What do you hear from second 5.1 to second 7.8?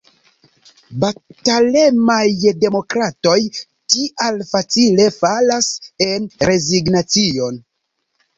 falas en rezignacion.